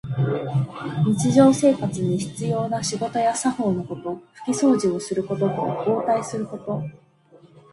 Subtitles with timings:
[1.05, 4.19] 日常生活に必要な仕事や作法のこと。
[4.33, 6.81] ふきそうじをすることと、応対すること。